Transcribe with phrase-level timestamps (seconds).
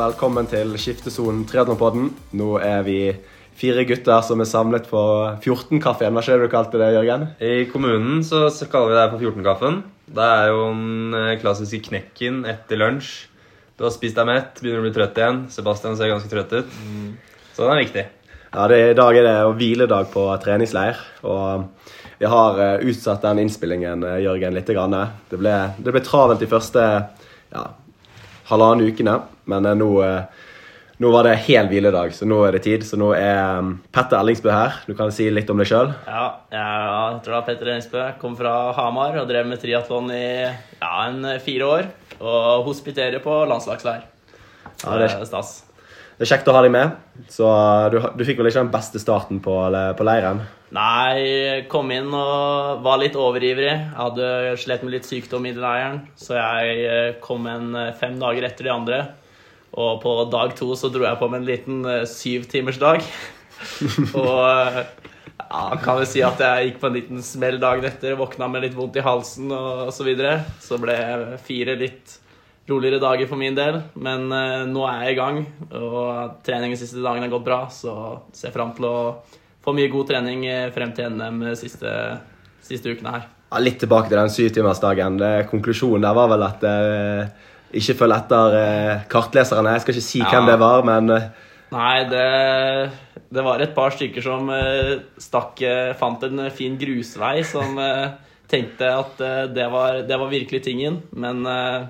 [0.00, 2.06] velkommen til Skiftesonen triatlonpodden.
[2.38, 2.98] Nå er vi
[3.60, 5.00] fire gutter som er samlet på
[5.42, 6.14] 14-kaffen.
[6.16, 7.26] Hva skjer du kalte det, Jørgen?
[7.44, 9.82] I kommunen så så kaller vi det for 14-kaffen.
[10.16, 13.10] Det er jo den eh, klassiske knekken etter lunsj.
[13.76, 15.44] Du har spist deg mett, begynner å bli trøtt igjen.
[15.52, 16.80] Sebastian ser ganske trøtt ut.
[17.52, 18.08] Så den er viktig.
[18.50, 21.00] Ja, det, I dag er det hviledag på treningsleir.
[21.28, 21.68] Og
[22.20, 24.72] vi har eh, utsatt den innspillingen, eh, Jørgen, litt.
[24.72, 24.96] Grann.
[25.28, 26.86] Det, ble, det ble travelt de første
[27.50, 27.64] ja,
[28.50, 29.16] halvannen ukene,
[29.50, 30.46] men eh, nå, eh,
[31.00, 32.84] nå var det hel hviledag, så nå er det tid.
[32.84, 34.76] Så nå er um, Petter Ellingsbø her.
[34.84, 35.94] Du kan si litt om deg sjøl.
[36.04, 38.04] Ja, jeg heter da Petter Ellingsbø.
[38.20, 41.90] Kom fra Hamar og drev med triatlon i ja, en fire år.
[42.20, 44.04] Og hospiterer på landslagsleir.
[44.84, 45.60] Ja, det er- stas.
[46.20, 46.98] Det er kjekt å ha deg med.
[47.32, 47.48] Så
[47.94, 49.54] du, du fikk vel ikke den beste starten på,
[49.96, 50.42] på leiren?
[50.70, 53.72] Nei, kom inn og var litt overivrig.
[53.72, 54.26] Jeg hadde
[54.62, 58.46] slitt med litt sykdom i den leiren, så jeg eh, kom en eh, fem dager
[58.46, 59.00] etter de andre.
[59.74, 63.02] Og på dag to så dro jeg på med en liten eh, syvtimersdag.
[64.22, 68.14] og ja, kan vel si at jeg gikk på en liten smell dagen etter.
[68.20, 70.38] Våkna med litt vondt i halsen og, så videre.
[70.62, 70.94] Så ble
[71.50, 72.14] fire litt
[72.70, 73.82] roligere dager for min del.
[73.98, 74.30] Men
[74.70, 75.42] nå er jeg i gang,
[75.74, 77.64] og treningen siste dagen har gått bra.
[77.74, 77.92] Så
[78.30, 78.98] ser jeg fram til å
[79.64, 81.90] få mye god trening eh, frem til NM siste,
[82.64, 83.28] siste ukene her.
[83.50, 85.18] Ja, litt tilbake til den syvtimersdagen.
[85.50, 87.46] Konklusjonen der var vel at eh,
[87.80, 89.72] ikke følg etter eh, kartleserne.
[89.76, 90.30] Jeg skal ikke si Ja.
[90.32, 91.28] hvem det var, men eh,
[91.70, 92.90] Nei, det,
[93.30, 98.08] det var et par stykker som eh, stakk eh, Fant en fin grusvei som eh,
[98.50, 100.96] tenkte at eh, det, var, det var virkelig tingen.
[101.14, 101.84] Men eh,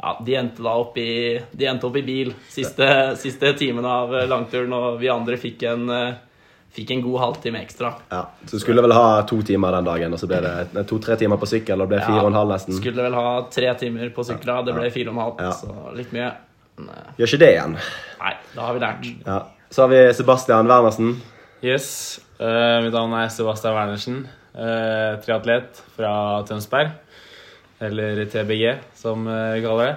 [0.00, 2.86] ja, de endte da opp i, de endte opp i bil siste,
[3.18, 6.12] siste timen av eh, langturen, og vi andre fikk en, eh,
[6.74, 7.94] fikk en god halvtime ekstra.
[8.12, 8.20] ja.
[8.46, 11.36] Så du skulle vel ha to timer den dagen, og så ble det to-tre timer
[11.40, 12.76] på sykkel, og det ble fire og en halv nesten.
[12.78, 15.50] Skulle vel ha tre timer på sykla, det ble fire og en halv, Ja.
[15.52, 16.30] så litt mye.
[16.78, 17.76] Men, eh, Gjør ikke det igjen.
[18.20, 19.26] nei, da har vi lært.
[19.26, 19.40] Ja.
[19.70, 21.20] Så har vi Sebastian Wernersen.
[21.62, 22.20] Yes.
[22.40, 24.28] Uh, mitt navn er Sebastian Wernersen.
[24.54, 26.90] Uh, triatlet fra Tønsberg.
[27.80, 29.96] Eller TBG, som vi kaller det.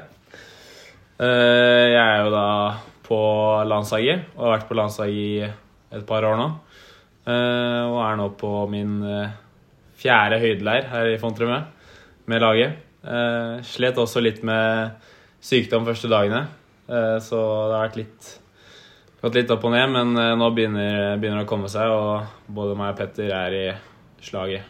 [1.19, 2.45] Uh, jeg er jo da
[3.05, 3.17] på
[3.69, 6.47] landslaget, og har vært på landslaget i et par år nå.
[7.23, 9.35] Eh, og er nå på min eh,
[9.99, 11.61] fjerde høydeleir her i Fontremø
[12.31, 12.79] med laget.
[13.03, 14.93] Uh, slet også litt med
[15.43, 16.45] sykdom første dagene,
[16.87, 18.31] eh, så det har vært litt
[19.23, 22.49] Gått litt opp og ned, men eh, nå begynner, begynner det å komme seg, og
[22.51, 23.61] både meg og Petter er i
[24.19, 24.65] slaget.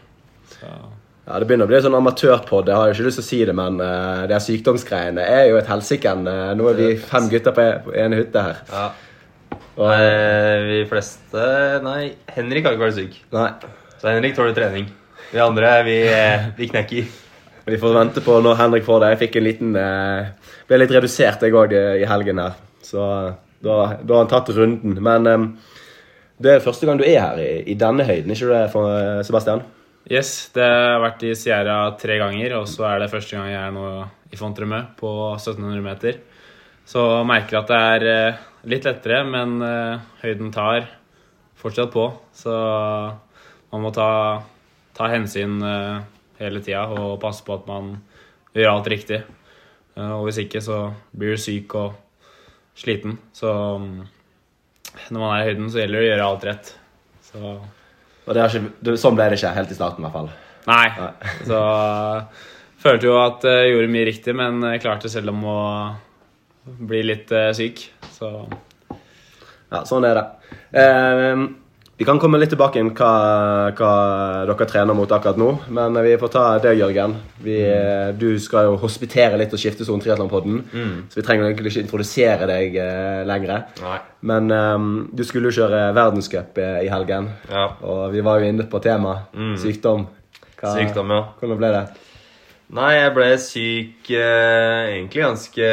[0.52, 2.70] Så Ja, Det begynner å bli sånn amatørpod.
[2.70, 5.58] Jeg har jo ikke lyst til å si det, men uh, det sykdomsgreiene er jo
[5.58, 6.14] et helsike.
[6.20, 8.62] Uh, nå er vi fem gutter på en, på en hytte her.
[8.70, 8.86] Ja.
[9.74, 11.46] Og, Nei, vi fleste
[11.82, 13.16] Nei, Henrik har ikke vært syk.
[13.34, 13.50] nei,
[13.98, 14.86] Så Henrik tåler trening.
[15.32, 17.08] Vi andre, vi, eh, vi knekker.
[17.66, 19.10] Vi får vente på når Henrik får det.
[19.14, 20.28] Jeg fikk en liten eh,
[20.68, 22.60] Ble litt redusert, jeg òg, i helgen her.
[22.86, 23.02] Så
[23.64, 25.00] da, da har han tatt runden.
[25.02, 25.48] Men eh,
[26.38, 29.64] det er første gang du er her i, i denne høyden, ikke det, for, Sebastian?
[30.12, 33.62] yes, det har vært i Sierra tre ganger, og så er det første gang jeg
[33.62, 33.88] er nå
[34.34, 36.20] i Fontremø på 1700 meter.
[36.90, 40.90] Så jeg merker at det er eh, litt lettere, men eh, høyden tar
[41.60, 42.10] fortsatt på.
[42.36, 42.54] Så
[43.74, 44.10] man må ta,
[44.98, 46.04] ta hensyn eh,
[46.42, 47.96] hele tida og passe på at man
[48.54, 49.24] gjør alt riktig.
[49.94, 51.94] Og hvis ikke, så blir du syk og
[52.78, 53.20] sliten.
[53.34, 54.00] Så mm,
[55.14, 56.72] når man er i høyden, så gjelder det å gjøre alt rett.
[57.30, 57.52] Så
[58.24, 60.32] Og ikke, sånn ble det ikke helt i starten, i hvert fall.
[60.66, 60.88] Nei.
[60.98, 61.36] Nei.
[61.46, 61.60] Så
[62.84, 65.60] følte jo at jeg gjorde mye riktig, men jeg klarte selv om å
[66.66, 67.88] bli litt eh, syk.
[68.16, 68.30] Så
[69.74, 70.24] Ja, sånn er det.
[70.78, 71.44] Eh,
[71.98, 73.10] vi kan komme litt tilbake inn hva,
[73.78, 73.90] hva
[74.50, 75.48] dere trener mot akkurat nå.
[75.74, 77.14] Men vi får ta deg, Jørgen.
[77.46, 78.18] Vi, mm.
[78.20, 80.58] Du skal jo hospitere litt og skifte sonen triatlonpodden.
[81.14, 83.68] Så vi trenger egentlig ikke introdusere deg eh, lenger.
[83.82, 84.00] Nei.
[84.30, 87.30] Men eh, du skulle jo kjøre verdenscup eh, i helgen.
[87.54, 87.68] Ja.
[87.86, 89.30] Og vi var jo inne på temaet
[89.62, 90.08] sykdom.
[90.58, 91.22] Hva- Sykdom, ja.
[91.42, 91.84] Hvordan ble det?
[92.74, 95.72] Nei, jeg ble syk eh, egentlig ganske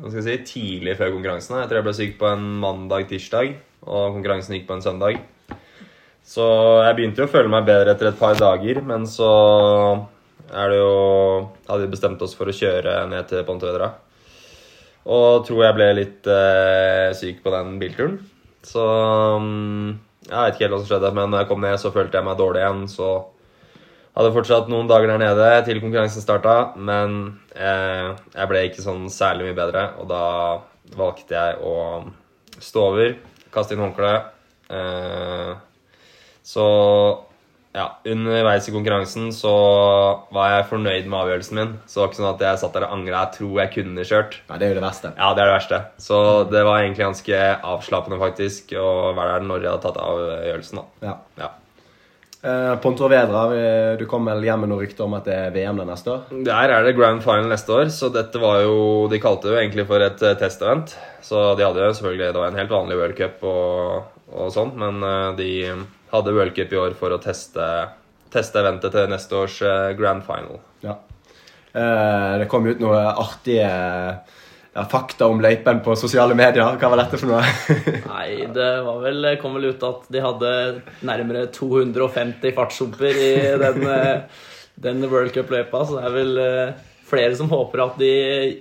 [0.00, 1.58] hva skal jeg si, tidlig før konkurransen.
[1.60, 3.54] Jeg tror jeg ble syk på en mandag-tirsdag,
[3.84, 5.20] og konkurransen gikk på en søndag.
[6.22, 6.46] Så
[6.86, 9.32] jeg begynte jo å føle meg bedre etter et par dager, men så
[10.52, 10.94] er det jo
[11.66, 13.94] Hadde vi bestemt oss for å kjøre ned til Pontevedra.
[15.08, 18.18] Og tror jeg ble litt eh, syk på den bilturen.
[18.66, 18.82] Så
[19.40, 19.88] mm,
[20.28, 22.28] jeg vet ikke helt hva som skjedde, men når jeg kom ned, så følte jeg
[22.28, 22.84] meg dårlig igjen.
[22.92, 23.08] Så
[24.16, 27.18] hadde fortsatt noen dager der nede til konkurransen starta, men
[27.56, 30.24] eh, jeg ble ikke sånn særlig mye bedre, og da
[30.98, 31.76] valgte jeg å
[32.60, 33.14] stå over,
[33.54, 34.32] kaste inn håndkleet.
[34.72, 35.52] Eh,
[36.42, 36.66] så
[37.72, 39.52] ja, underveis i konkurransen så
[40.34, 41.72] var jeg fornøyd med avgjørelsen min.
[41.86, 43.22] Så det var ikke sånn at jeg satt der og angra.
[43.22, 44.36] Jeg tror jeg kunne kjørt.
[44.50, 45.14] Nei, det er jo det verste.
[45.16, 45.80] Ja, det er det verste.
[46.04, 46.18] Så
[46.52, 47.40] det var egentlig ganske
[47.72, 50.82] avslappende faktisk å være der når jeg hadde tatt avgjørelsen.
[50.82, 51.08] da.
[51.08, 51.16] Ja.
[51.40, 51.50] Ja.
[52.42, 53.42] Eh, Pontevedra,
[53.94, 56.22] du kom vel hjem med noen rykter om at det er VM det neste år?
[56.48, 59.60] Der er det grand final neste år, så dette var jo De kalte det jo
[59.60, 60.96] egentlig for et eh, testevent.
[61.22, 64.74] Så de hadde jo selvfølgelig Det var en helt vanlig World Cup og, og sånn,
[64.82, 65.50] men eh, de
[66.12, 67.68] hadde World Cup i år for å teste,
[68.34, 70.58] teste eventet til neste års eh, grand final.
[70.82, 70.98] Ja.
[71.72, 73.70] Eh, det kom ut noe artige
[74.72, 76.78] ja, fakta om løypen på sosiale medier.
[76.80, 77.42] Hva var dette for noe?
[78.12, 80.54] Nei, det var vel, kom vel ut at de hadde
[81.08, 84.46] nærmere 250 fartshumper i den, eh,
[84.88, 88.14] den World Cup-løypa, så det er vel eh, flere som håper at de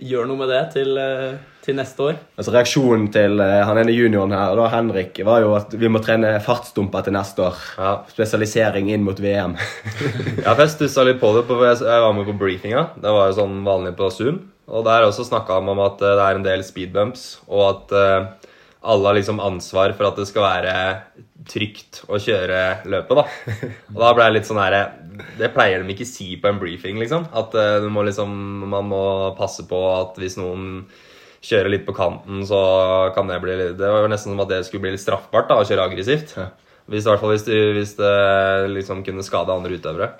[0.03, 2.19] gjør noe med det til, eh, til neste år.
[2.39, 6.01] altså Reaksjonen til uh, han ene junioren her, da, Henrik, var jo at vi må
[6.03, 7.59] trene fartsdumper til neste år.
[7.77, 7.91] Ja.
[8.11, 9.57] Spesialisering inn mot VM.
[10.41, 11.45] Ja, for jeg stussa litt på det.
[11.49, 12.87] På, jeg jeg var med på briefinga.
[13.01, 14.39] Det var jo sånn vanlig på Zoom.
[14.71, 17.93] Og der også snakka han om at eh, det er en del speedbumps, og at
[17.93, 18.51] uh,
[18.87, 20.75] alle har liksom ansvar for at det skal være
[21.49, 23.69] trygt å kjøre løpet, da.
[23.91, 24.75] Og da ble jeg litt sånn her
[25.37, 27.27] Det pleier de ikke si på en briefing, liksom.
[27.37, 28.31] At du må liksom
[28.71, 29.03] Man må
[29.37, 30.85] passe på at hvis noen
[31.41, 32.59] kjører litt på kanten, så
[33.15, 35.57] kan det bli Det var jo nesten som at det skulle bli litt straffbart da,
[35.61, 36.35] å kjøre aggressivt.
[36.91, 38.13] Hvis, I hvert fall hvis, du, hvis det
[38.75, 40.11] liksom kunne skade andre utøvere.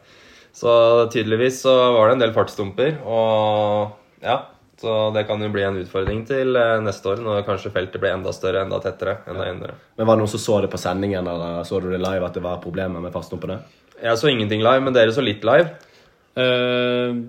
[0.56, 0.72] Så
[1.14, 4.42] tydeligvis så var det en del fartsdumper, og ja.
[4.82, 8.16] Så det kan jo bli en utfordring til eh, neste år, når kanskje feltet blir
[8.16, 9.76] enda større, enda tettere, enda jevnere.
[10.00, 12.34] Men Var det noen som så det på sendingen, eller så du det live at
[12.34, 13.60] det var problemer med fartsdumpene?
[14.02, 15.70] Jeg så ingenting live, men dere så litt live.
[16.34, 17.22] Eh,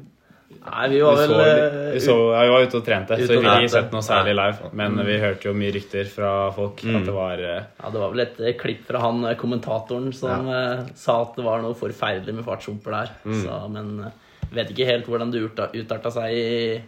[0.62, 3.34] Nei, vi var vel eh, vi, så, ja, vi var ute og trente, Ute så
[3.34, 4.70] vi og ikke sett noe særlig live.
[4.78, 8.14] Men vi hørte jo mye rykter fra folk at det var eh, Ja, Det var
[8.14, 10.62] vel et eh, klipp fra han kommentatoren som ja.
[10.98, 13.12] sa at det var noe forferdelig med fartshumper der.
[13.42, 14.06] Så, men
[14.52, 16.78] vet ikke helt hvordan det utarta, seg i,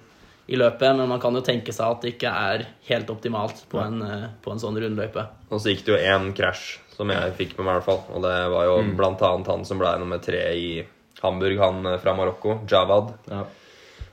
[0.47, 0.89] i løpet.
[0.95, 4.01] Men man kan jo tenke seg at det ikke er helt optimalt på en,
[4.45, 5.27] på en sånn rundløype.
[5.51, 8.03] Og så gikk det jo én krasj, som jeg fikk med meg, i hvert fall.
[8.15, 10.69] Og det var jo blant annet han som ble nummer tre i
[11.23, 13.13] Hamburg, han eh, fra Marokko, Javad.
[13.31, 13.45] Ja.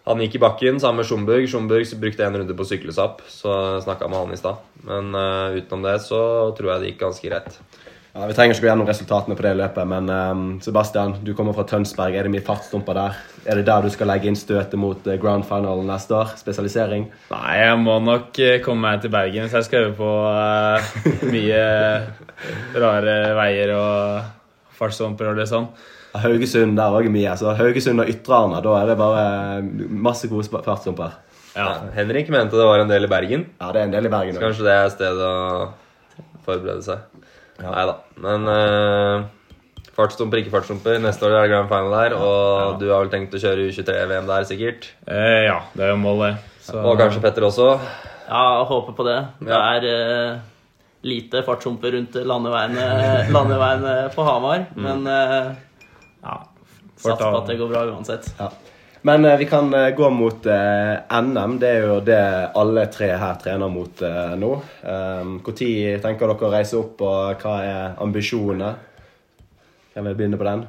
[0.04, 1.46] Han gikk i bakken sammen med Schumburg.
[1.50, 3.54] Schumburg brukte en runde på å sykle seg opp, så
[3.84, 4.64] snakka med han i stad.
[4.88, 6.22] Men uh, utenom det så
[6.58, 7.60] tror jeg det gikk ganske greit.
[8.12, 11.54] Ja, Vi trenger ikke gå gjennom resultatene på det løpet, men um, Sebastian, du kommer
[11.56, 12.18] fra Tønsberg.
[12.18, 13.22] Er det mye fartsdumper der?
[13.46, 16.34] Er det der du skal legge inn støtet mot grand final neste år?
[16.42, 17.06] Spesialisering?
[17.30, 20.92] Nei, jeg må nok komme meg til Bergen, så jeg skal øve på uh,
[21.30, 21.64] mye
[22.74, 25.70] rare veier og fartsdumper og det sånn.
[26.12, 27.34] Ja, Haugesund der òg er mye.
[27.40, 29.26] Så Haugesund og Ytre Arna, da er det bare
[29.60, 29.68] eh,
[30.08, 31.18] masse gode fartsdumper.
[31.56, 31.68] Ja.
[31.96, 33.46] Henrik mente det var en del i Bergen.
[33.60, 34.46] Ja, det er en del i Bergen også.
[34.46, 37.26] Kanskje det er stedet å forberede seg.
[37.62, 37.72] Ja.
[37.72, 37.96] Nei da.
[38.24, 41.02] Men uh, fartsdumper, ikke fartsdumper.
[41.04, 44.32] Neste år er det grand final der, og du har vel tenkt å kjøre U23-VM
[44.32, 44.88] der, sikkert?
[45.08, 46.48] Eh, ja, det er jo målet.
[46.64, 47.74] Så, Og kanskje Petter også?
[48.32, 49.20] Ja, håper på det.
[49.44, 50.48] Det er uh
[51.02, 52.86] lite fartshumper rundt landeveiene,
[53.34, 54.66] landeveiene på Hamar.
[54.78, 55.52] Men eh,
[56.22, 56.38] ja,
[56.96, 58.30] sats på at det går bra uansett.
[58.40, 58.52] Ja.
[59.02, 61.58] Men eh, vi kan eh, gå mot eh, NM.
[61.62, 62.22] Det er jo det
[62.62, 64.52] alle tre her trener mot eh, nå.
[64.84, 65.56] Når
[66.04, 68.76] tenker dere å reise opp, og hva er ambisjonene?
[69.92, 70.68] Kan vi begynne på den?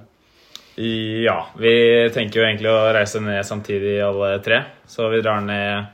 [1.22, 1.72] Ja, vi
[2.14, 4.62] tenker jo egentlig å reise ned samtidig alle tre.
[4.88, 5.92] Så vi drar ned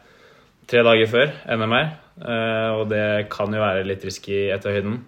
[0.71, 5.00] tre dager før NM eh, Og det kan jo være litt risky etter høyden.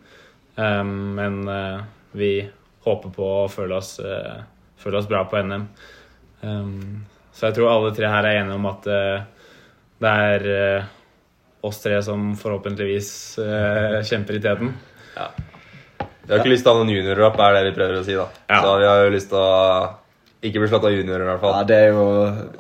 [0.59, 1.85] Eh, Men eh,
[2.19, 2.33] vi
[2.83, 3.99] håper på å føle oss,
[4.81, 5.69] eh, føle oss bra på NM.
[6.43, 7.05] Um,
[7.37, 9.23] Så jeg tror alle tre her er enige om at uh,
[10.01, 10.49] det er
[10.81, 10.89] uh,
[11.69, 13.11] oss tre som forhåpentligvis
[13.41, 14.75] uh, kjemper i teten.
[16.27, 18.05] Vi har ikke lyst til å ha noen juniorer opp, er det vi prøver å
[18.07, 18.15] si.
[18.19, 18.27] da.
[18.51, 18.61] Ja.
[18.63, 19.49] Så vi har jo lyst til å
[20.41, 22.05] ikke bli slått av juniorer, i hvert Ja, det er jo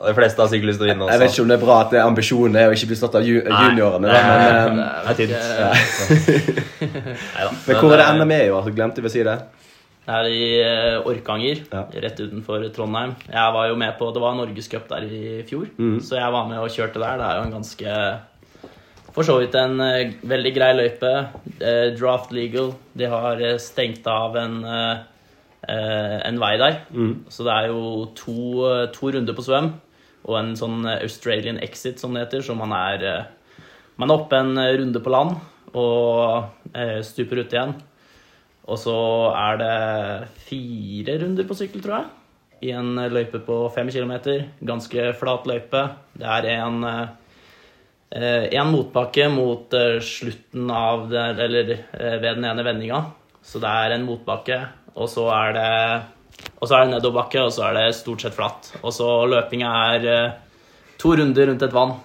[0.04, 1.76] De fleste har sikkert lyst til å vinne Jeg vet ikke om det er bra
[1.80, 4.10] at det er ambisjonen er å ikke bli slått av ju juniorene.
[4.10, 5.70] nei, men, eh, Det er vel
[6.80, 7.54] Nei da.
[7.54, 8.68] men hvor er det NM er i år?
[8.76, 9.38] Glemte vi å si det?
[10.06, 11.82] Det er i eh, Orkanger, Ja.
[12.02, 13.12] rett utenfor Trondheim.
[13.28, 15.66] Jeg var jo med på, Det var Norgescup der i fjor,
[16.00, 17.18] så jeg var med og kjørte der.
[17.20, 18.20] Det er jo en ganske
[19.12, 21.12] For så vidt en eh, veldig grei løype.
[21.60, 22.72] Eh, draft legal.
[22.96, 24.64] De har stengt av en,
[25.68, 26.76] en vei der.
[27.28, 29.72] Så det er jo to, to runder på svøm
[30.28, 32.42] og en sånn Australian exit, som det heter.
[32.42, 33.26] Så man er,
[33.98, 35.36] man er oppe en runde på land
[35.74, 36.44] og
[37.02, 37.74] stuper ut igjen.
[38.70, 38.96] Og så
[39.34, 39.76] er det
[40.46, 42.10] fire runder på sykkel, tror jeg.
[42.70, 44.44] I en løype på fem kilometer.
[44.62, 45.82] Ganske flat løype.
[46.14, 52.46] Det er en, eh, en motbakke mot eh, slutten av det, eller eh, ved den
[52.46, 53.04] ene vendinga.
[53.42, 54.60] Så det er en motbakke.
[54.94, 55.70] Og så er det
[56.60, 58.70] Og så er det nedoverbakke, og så er det stort sett flatt.
[58.80, 60.32] Og så løpinga er eh,
[60.96, 61.98] to runder rundt et vann.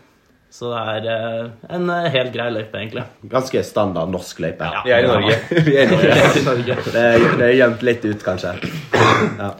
[0.56, 3.04] Så det er eh, en eh, helt grei løype, egentlig.
[3.28, 4.70] Ganske standard norsk løype.
[4.72, 4.84] Ja.
[4.86, 5.38] Vi er i Norge.
[5.68, 6.78] Vi er i Norge.
[6.86, 8.56] Det er, det er gjemt litt ut, kanskje.
[8.96, 9.52] Ja.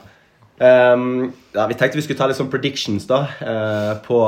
[0.56, 3.18] Um, ja, vi tenkte vi skulle ta litt sånn predictions da.
[3.44, 4.22] uh, på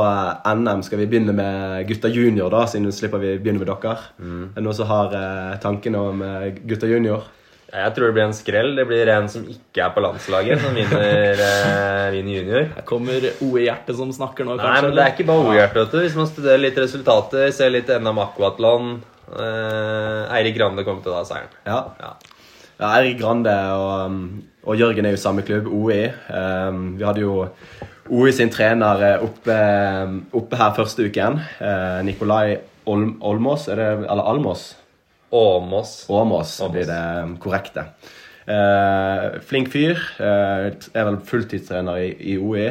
[0.45, 3.95] NM skal vi begynne med gutta junior, da, siden slipper vi begynne med dere.
[4.21, 7.25] Er det noen som har uh, tankene om uh, gutta junior?
[7.69, 8.71] Jeg tror det blir en skrell.
[8.79, 12.71] Det blir en som ikke er på landslaget, som vinner, eh, vinner junior.
[12.79, 14.87] Her kommer OE-hjertet som snakker nå, Nei, kanskje?
[14.87, 15.83] men det er ikke bare OE Hjerte.
[15.83, 16.01] vet du.
[16.07, 18.95] Hvis man studerer litt resultater, ser litt NM Aquatlon
[19.37, 21.53] eh, Eirik Grande kommer til å ta seieren.
[21.69, 21.83] Ja.
[22.01, 22.15] Ja.
[22.79, 24.19] Ja, Erik Grande og,
[24.63, 26.05] og Jørgen er jo samme klubb, OI.
[26.31, 27.41] Um, vi hadde jo
[28.09, 29.57] OI sin trener eh, oppe,
[30.07, 31.41] um, oppe her første uken.
[31.59, 34.71] Uh, Nikolai Olm, Olmås, er det, eller Almås?
[35.31, 36.07] Åmås.
[36.09, 37.03] Åmås blir det
[37.43, 37.89] korrekte.
[38.49, 39.99] Eh, flink fyr.
[40.21, 42.71] Eh, er vel fulltidstrener i, i OI.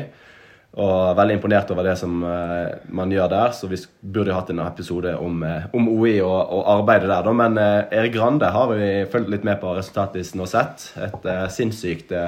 [0.78, 3.54] Og veldig imponert over det som eh, man gjør der.
[3.58, 7.24] Så vi burde jo hatt en episode om, uh, om OI og, og arbeidet der.
[7.26, 7.34] Da.
[7.34, 10.92] Men uh, Erik Grande har vi fulgt litt med på resultatlisten og sett.
[11.02, 12.28] Et uh, sinnssykt ja,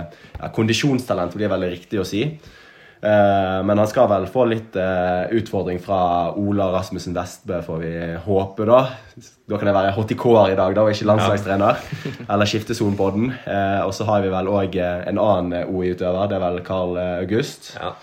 [0.56, 2.24] kondisjonstalent, blir veldig riktig å si.
[3.00, 6.02] Eh, men han skal vel få litt eh, utfordring fra
[6.36, 7.94] Ola Rasmussen Vestbø, får vi
[8.26, 8.82] håpe, da.
[9.50, 11.82] Da kan jeg være HTK-er i dag, da, og ikke landslagstrener.
[12.30, 13.34] Eller skifte på den.
[13.86, 17.18] og så har vi vel òg en annen eh, OI-utøver, det er vel Carl eh,
[17.24, 17.74] August.
[17.80, 17.94] Ja.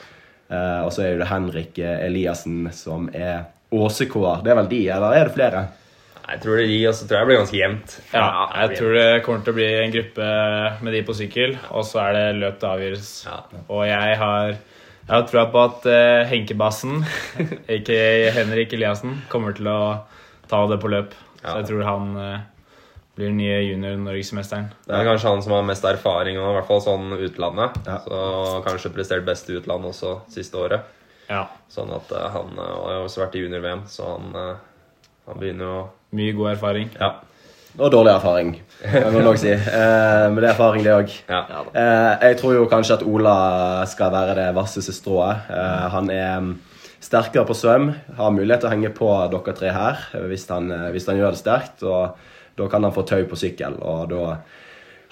[0.46, 4.44] Eh, og så er det Henrik eh, Eliassen som er Åse-K-er.
[4.44, 5.64] Det er vel de, eller er det flere?
[6.26, 7.96] Jeg tror det gir, og så tror jeg det blir ganske jevnt.
[8.12, 8.28] Ja,
[8.62, 10.30] jeg tror det kommer til å bli en gruppe
[10.82, 13.10] med de på sykkel, og så er det løp til avgjøres.
[13.66, 14.56] Og jeg har,
[15.06, 17.00] jeg har troa på at uh, Henkebassen,
[17.78, 17.98] ikke
[18.36, 19.78] Henrik Eliassen, kommer til å
[20.50, 21.14] ta det på løp.
[21.40, 22.44] Så jeg tror han uh,
[23.16, 24.68] blir den nye junior-norgesmesteren.
[24.84, 27.78] Det er kanskje han som har mest erfaring nå, i hvert fall sånn utlandet.
[27.86, 28.00] Ja.
[28.04, 28.18] Så
[28.66, 30.92] kanskje prestert best i utlandet også siste året.
[31.30, 31.46] Ja.
[31.72, 35.72] Sånn at uh, han eh, har også vært i junior-VM, så han, eh, han begynner
[35.72, 35.78] jo
[36.16, 36.92] Mye god erfaring.
[36.94, 37.08] Ja.
[37.76, 39.52] Og dårlig erfaring, kan man også si.
[39.52, 41.12] Eh, men det er erfaring, det òg.
[41.28, 41.64] ja.
[41.76, 43.36] Eh, jeg tror jo kanskje at Ola
[43.90, 45.50] skal være det vasseste strået.
[45.52, 46.54] Eh, han er mm,
[47.04, 50.70] sterkere på svøm, har mulighet til å henge på dere tre her eh, hvis han,
[50.72, 51.84] eh, hvis han gjør det sterkt.
[51.84, 52.16] og
[52.56, 54.38] Da kan han få tau på sykkel, og da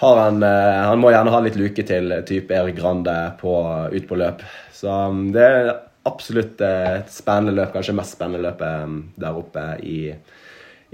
[0.01, 3.59] har han eh, Han må gjerne ha litt luke til type Erik Grande på,
[3.93, 4.41] ut på løp.
[4.73, 5.75] Så mm, det er
[6.09, 9.99] absolutt eh, et spennende løp, kanskje mest spennende løpet mm, der oppe i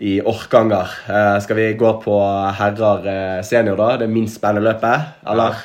[0.00, 0.88] i Orkanger.
[1.08, 2.14] Eh, skal vi gå på
[2.56, 3.98] herrer eh, senior, da?
[4.00, 5.10] Det minst spennende løpet?
[5.28, 5.58] Eller?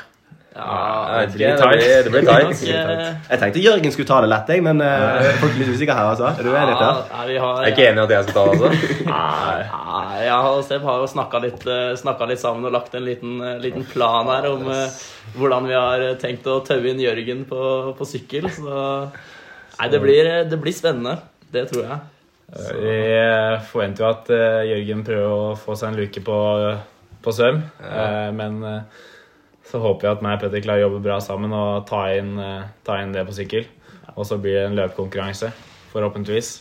[0.55, 2.61] Ja, Jeg det blir ikke, det blir, tight.
[2.63, 6.11] Jeg tenkte Jørgen skulle ta det lett, jeg, men eh, folk er litt usikre her.
[6.11, 6.31] altså.
[6.31, 6.75] Er du enig?
[6.75, 6.99] Ja, Per?
[7.11, 8.97] Ja, Jeg er ikke enig i at jeg skal ta det, altså.
[9.11, 13.87] Nei, jeg og Seb har jo snakka litt, litt sammen og lagt en liten, liten
[13.91, 17.61] plan her om uh, hvordan vi har tenkt å taue inn Jørgen på,
[17.95, 18.49] på sykkel.
[18.51, 21.21] Så nei, det blir, det blir spennende.
[21.51, 22.03] Det tror jeg.
[22.45, 26.37] Vi eh, forventer jo at eh, Jørgen prøver å få seg en luke på,
[27.25, 27.63] på svøm.
[27.81, 29.01] Eh, men eh,
[29.65, 32.35] så håper jeg at meg og Petter klarer å jobbe bra sammen og ta inn,
[32.39, 33.65] eh, ta inn det på sykkel.
[34.15, 35.49] Og så blir det en løpekonkurranse,
[35.91, 36.53] forhåpentligvis.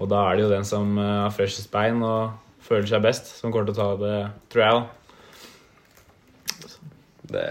[0.00, 2.34] Og da er det jo den som eh, har freshest bein og
[2.64, 4.18] føler seg best, som kommer til å ta det,
[4.54, 4.84] tror jeg.
[7.34, 7.48] Det,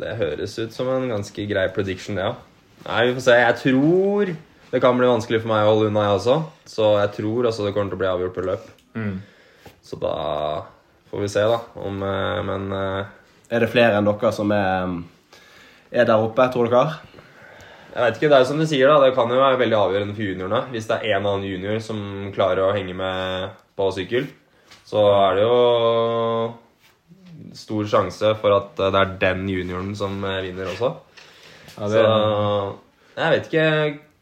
[0.00, 2.34] det høres ut som en ganske grei prediction, det, ja.
[2.84, 3.36] Nei, vi får se.
[3.40, 4.34] Jeg tror
[4.74, 6.36] det kan bli vanskelig for meg å holde unna, jeg også.
[6.66, 8.64] Så jeg tror altså, det kommer til å bli avgjort på løp.
[8.98, 9.12] Mm.
[9.86, 10.14] Så da
[11.12, 11.60] får vi se, da.
[11.78, 13.12] Om, eh, men eh,
[13.54, 14.96] Er det flere enn dere som er, mm,
[15.94, 16.96] er der oppe, tror dere?
[17.94, 18.96] jeg vet ikke, det er jo som du sier, da.
[19.04, 20.62] Det kan jo være veldig avgjørende for juniorene.
[20.74, 22.00] Hvis det er en annen junior som
[22.34, 24.26] klarer å henge med på sykkel,
[24.82, 25.58] så er det jo
[27.54, 30.90] stor sjanse for at det er den junioren som eh, vinner også.
[31.76, 32.02] Ja, Så
[33.14, 33.68] jeg vet ikke.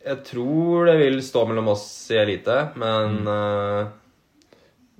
[0.04, 3.90] Jeg tror det vil stå mellom oss i elite, men eh,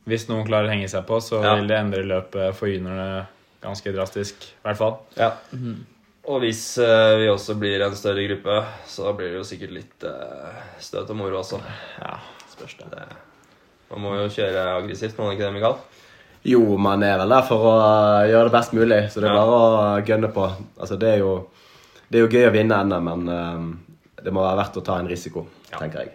[0.07, 1.57] hvis noen klarer å henge seg på, så Ja.
[1.59, 3.25] vil det endre løpet for juniorene
[3.63, 4.47] ganske drastisk.
[4.63, 4.97] I hvert fall.
[5.19, 5.33] ja.
[6.23, 10.05] Og hvis uh, vi også blir en større gruppe, så blir det jo sikkert litt
[10.07, 11.59] uh, støt og moro også.
[11.99, 12.13] Ja.
[12.53, 12.87] Spørs det.
[12.93, 13.07] Det,
[13.91, 15.75] man må jo kjøre aggressivt, må man ikke det, Mikael?
[16.47, 17.75] Jo, man er vel der for å
[18.31, 19.43] gjøre det best mulig, så det er Ja.
[19.43, 19.57] bare
[19.99, 20.47] å gønne på.
[20.79, 21.33] Altså, det er jo,
[22.09, 23.75] det er jo gøy å vinne NM, men
[24.25, 25.79] det må være verdt å ta en risiko, Ja.
[25.79, 26.13] tenker jeg.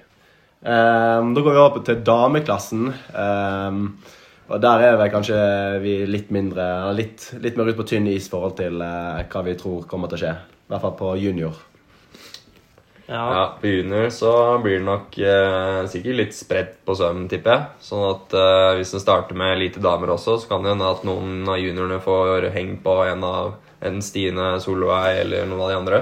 [0.63, 2.87] Um, da går vi over til dameklassen.
[3.13, 3.81] Um,
[4.49, 5.37] og der er vel kanskje
[5.83, 9.43] vi litt mindre litt, litt mer ute på tynn is i forhold til uh, hva
[9.45, 10.35] vi tror kommer til å skje.
[10.67, 11.59] I hvert fall på junior.
[13.07, 13.21] Ja.
[13.31, 17.69] Ja, På junior så blir det nok eh, sikkert litt spredt på søm, tipper jeg.
[17.87, 21.05] Sånn at eh, hvis en starter med lite damer også, så kan det hende at
[21.07, 23.53] noen av juniorene får heng på en av
[23.87, 26.01] en Stine Solveig eller noen av de andre.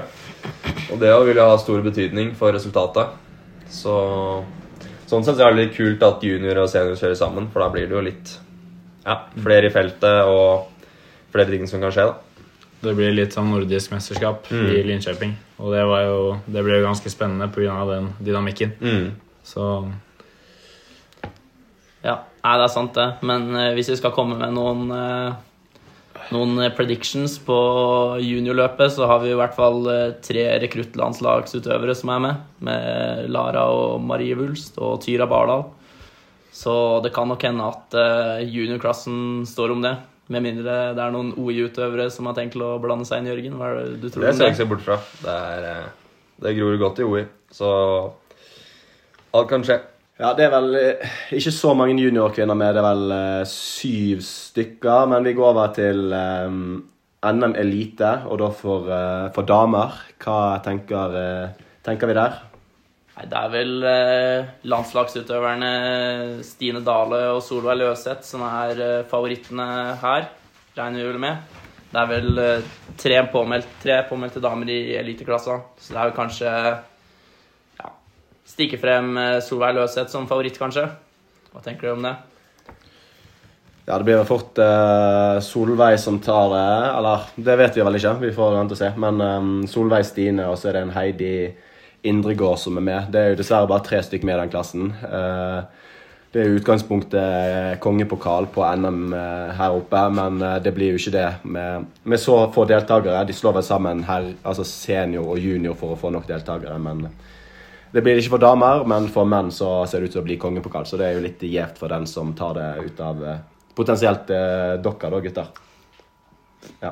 [0.92, 3.14] Og det vil jo ha stor betydning for resultatet.
[3.70, 3.96] Så
[5.06, 7.68] Sånn sett så er det litt kult at junior og senior kjører sammen, for da
[7.70, 8.30] blir det jo litt
[9.06, 10.66] ja, flere i feltet og
[11.30, 12.08] flere ting som kan skje.
[12.10, 12.48] da.
[12.82, 14.66] Det blir litt sånn nordisk mesterskap Mm.
[14.74, 15.36] i Linköping.
[15.62, 16.16] Og det, var jo,
[16.50, 17.76] det ble jo ganske spennende pga.
[17.86, 18.72] den dynamikken.
[18.82, 19.12] Mm.
[19.46, 19.62] Så
[22.02, 23.06] Ja, nei, det er sant det.
[23.26, 25.32] Men eh, hvis vi skal komme med noen, eh,
[26.34, 27.56] noen eh, predictions på
[28.22, 32.44] juniorløpet, så har vi i hvert fall eh, tre rekruttlandslagsutøvere som er med.
[32.68, 35.66] Med Lara og Marie Wulst og Tyra Bardal.
[36.56, 39.96] Så det kan nok hende at eh, juniorklassen står om det.
[40.32, 43.58] Med mindre det er noen OI-utøvere som har tenkt å blande seg inn, Jørgen.
[43.60, 44.96] Hva er det du tror Det skal jeg ikke se bort fra.
[45.22, 45.90] Det, er,
[46.42, 47.68] det gror godt i OI, så
[49.36, 49.78] alt kan skje.
[50.16, 52.72] Ja, det er vel eh, ikke så mange juniorkvinner med.
[52.72, 55.10] Det er vel eh, syv stykker.
[55.12, 56.78] Men vi går over til um,
[57.20, 59.98] NM Elite, og da for, uh, for damer.
[60.22, 62.40] Hva tenker, uh, tenker vi der?
[63.16, 63.70] Nei, det er vel
[64.68, 65.70] landslagsutøverne
[66.44, 69.68] Stine Dale og Solveig Løseth som er favorittene
[70.02, 70.26] her,
[70.76, 71.62] regner vi vel med.
[71.88, 72.42] Det er vel
[73.00, 76.52] tre, påmeldt, tre påmeldte damer i eliteklassa, så det er jo kanskje
[78.46, 80.86] stikke frem eh, Solveig Løseth som favoritt, kanskje.
[81.52, 82.14] Hva tenker du om det?
[83.86, 86.66] Ja, det blir vel fort uh, Solveig som tar det.
[86.98, 88.90] Eller det vet vi vel ikke, vi får vente og se.
[88.98, 91.34] Men um, Solveig Stine, og så er det en Heidi
[92.06, 93.12] Indregård som er med.
[93.14, 94.90] Det er jo dessverre bare tre stykker med i den klassen.
[95.06, 95.62] Uh,
[96.34, 99.14] det er i utgangspunktet kongepokal på NM
[99.56, 103.22] her oppe, men det blir jo ikke det med, med så få deltakere.
[103.24, 107.06] De slår vel sammen her, altså senior og junior for å få nok deltakere, men
[107.96, 110.34] det blir ikke for damer, men for menn så ser det ut til å bli
[110.40, 113.38] kongepokal, så det er jo litt gjevt for den som tar det ut av eh,
[113.72, 115.46] potensielt eh, dere, da, gutter.
[116.82, 116.90] Ja.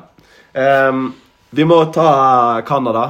[0.89, 1.11] Um,
[1.53, 2.09] vi må ta
[2.65, 3.05] Canada.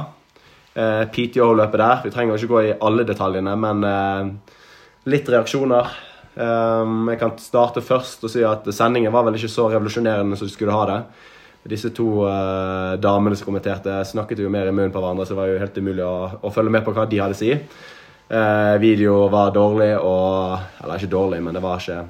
[0.76, 2.00] Uh, PTO-løpet der.
[2.04, 4.58] Vi trenger ikke gå i alle detaljene, men uh,
[5.08, 5.88] litt reaksjoner.
[6.36, 10.50] Um, jeg kan starte først og si at sendingen var vel ikke så revolusjonerende som
[10.50, 10.98] du skulle ha det.
[11.66, 15.40] Disse to uh, damene som kommenterte, snakket jo mer i munnen på hverandre, så det
[15.40, 17.52] var jo helt umulig å, å følge med på hva de hadde å si.
[18.26, 22.00] Uh, video var dårlig og Eller ikke dårlig, men det var ikke,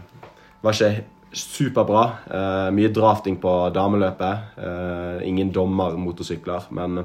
[0.65, 2.05] var ikke superbra.
[2.29, 4.59] Uh, mye drafting på dameløpet.
[4.59, 6.71] ingen ingen dommermotorsykler.
[6.71, 7.05] Men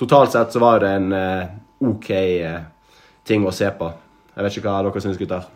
[0.00, 1.48] totalt sett så var det en eh,
[1.84, 2.60] OK eh,
[3.24, 3.90] ting å se på.
[4.32, 5.48] Jeg vet ikke hva dere syns, gutter.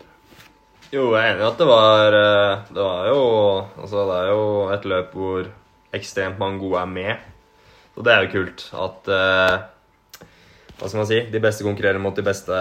[0.92, 3.22] Jo, jeg er enig i at det var eh, Det var jo
[3.80, 4.42] Altså, det er jo
[4.74, 5.48] et løp hvor
[5.96, 7.30] ekstremt mange gode er med.
[7.94, 9.56] Så det er jo kult at uh,
[10.78, 11.20] Hva skal man si?
[11.30, 12.58] De beste konkurrerer mot de beste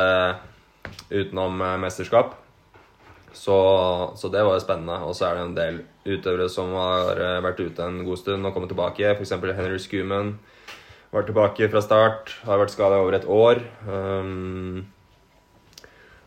[1.10, 2.36] utenom eh, mesterskap.
[3.34, 3.56] Så,
[4.16, 5.00] så det var jo spennende.
[5.08, 8.46] Og så er det en del utøvere som har eh, vært ute en god stund
[8.46, 9.16] og kommet tilbake.
[9.16, 9.34] F.eks.
[9.34, 10.36] Henry Schumann
[11.14, 12.36] var tilbake fra start.
[12.46, 13.64] Har vært skada over et år.
[13.90, 14.86] Um,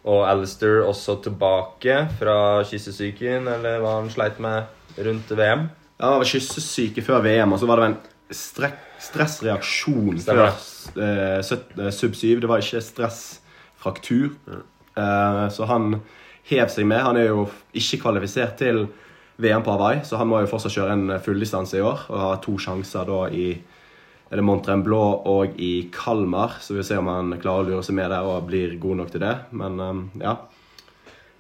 [0.06, 5.66] og Alistair også tilbake fra kyssesyken, eller hva han sleit med rundt VM.
[5.96, 7.98] Ja, Han var kyssesyke før VM, og så var det en
[8.34, 12.40] strek, stressreaksjon før eh, eh, sub 7.
[12.42, 14.34] Det var ikke stressfraktur.
[14.96, 16.00] Eh, så han
[16.50, 17.04] hev seg med.
[17.04, 18.84] Han er jo ikke kvalifisert til
[19.40, 22.38] VM på Hawaii, så han må jo fortsatt kjøre en fulldistanse i år og har
[22.44, 23.48] to sjanser da i
[24.26, 26.58] er det Mont og i Kalmar.
[26.60, 28.96] Så vi får se om han klarer å lure seg med der og blir god
[29.02, 29.34] nok til det.
[29.54, 30.34] Men um, ja.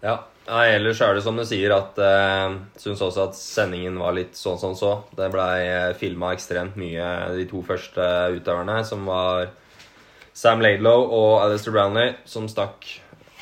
[0.04, 3.96] Ja, Nei, ellers er det som du sier at jeg uh, syns også at sendingen
[3.98, 4.92] var litt sånn som så.
[5.18, 8.04] Det blei uh, filma ekstremt mye de to første
[8.36, 9.48] utøverne, som var
[10.36, 12.86] Sam Laidlow og Alistair Brownlee, som stakk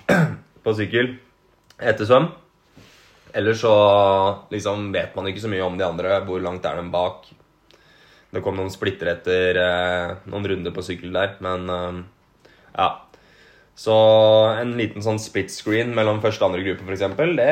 [0.65, 1.13] på sykkel
[1.77, 2.31] etter svøm.
[3.37, 3.77] Ellers så
[4.55, 6.23] liksom vet man ikke så mye om de andre.
[6.25, 7.29] Hvor langt er de bak?
[8.33, 12.01] Det kom noen splitter etter uh, noen runder på sykkel der, men uh,
[12.73, 12.89] ja.
[13.75, 13.95] Så
[14.61, 17.49] en liten sånn split screen mellom første og andre gruppe, f.eks., det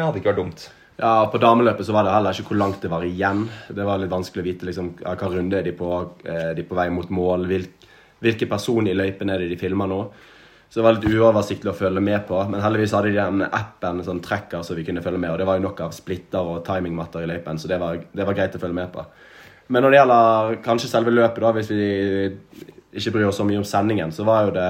[0.00, 0.68] hadde ikke vært dumt.
[0.98, 3.44] Ja, På dameløpet så var det heller ikke hvor langt det var igjen.
[3.68, 5.92] Det var litt vanskelig å vite liksom, hva runde er de på,
[6.26, 7.46] er de på vei mot mål,
[8.18, 10.00] hvilke personer i løypen er det de filmer nå.
[10.68, 12.40] Så det var litt uoversiktlig å følge med på.
[12.50, 15.30] Men heldigvis hadde de den appen sånn tracker så vi kunne følge med.
[15.32, 18.26] Og det var jo nok av splitter og timingmatter i løypen, så det var, det
[18.28, 19.04] var greit å følge med på.
[19.68, 21.88] Men når det gjelder kanskje selve løpet, da, hvis vi
[22.98, 24.68] ikke bryr oss så mye om sendingen, så var jo det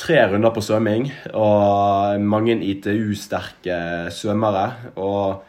[0.00, 4.66] tre runder på svømming og mange ITU-sterke svømmere.
[4.96, 5.42] Og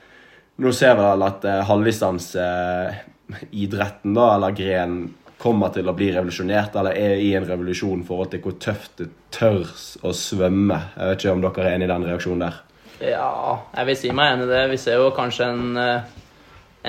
[0.61, 5.01] nå ser vi vel at eh, halvdistanseidretten, da, eller grenen,
[5.41, 8.91] kommer til å bli revolusjonert, eller er i en revolusjon i forhold til hvor tøft
[9.01, 10.79] det tørs å svømme.
[10.93, 12.55] Jeg vet ikke om dere er enig i den reaksjonen der.
[13.01, 14.71] Ja, jeg vil si meg enig i det.
[14.75, 16.05] Vi ser jo kanskje en, eh,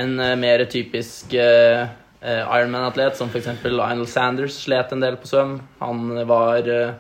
[0.03, 1.89] en eh, mer typisk eh,
[2.21, 3.65] eh, Ironman-atlet, som f.eks.
[3.65, 5.65] Lionel Sanders slet en del på svøm.
[5.81, 6.93] Han var, eh,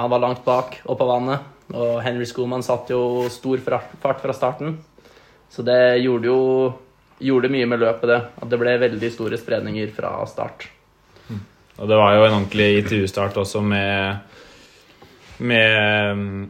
[0.00, 1.48] han var langt bak og på vannet.
[1.70, 4.78] Og Henry Schumann satt jo stor fart fra starten.
[5.50, 6.40] Så det gjorde jo
[7.20, 8.20] gjorde mye med løpet, det.
[8.40, 10.68] At det ble veldig store spredninger fra start.
[11.80, 14.18] Og det var jo en ordentlig ITU-start også med,
[15.38, 16.40] med mm,